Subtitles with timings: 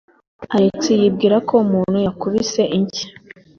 [0.55, 3.05] Alex yibwira ko umuntu yakubise inshyi.